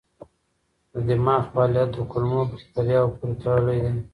د 0.91 0.93
دماغ 1.07 1.41
فعالیت 1.53 1.89
د 1.93 1.99
کولمو 2.11 2.41
بکتریاوو 2.51 3.15
پورې 3.17 3.33
تړلی 3.41 3.77
دی. 3.83 3.93